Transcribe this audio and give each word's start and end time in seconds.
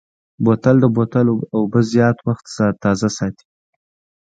بوتل 0.43 0.75
د 0.81 0.85
بوتل 0.95 1.25
اوبه 1.57 1.79
زیات 1.91 2.17
وخت 2.27 2.45
تازه 2.83 3.09
ساتي. 3.17 3.45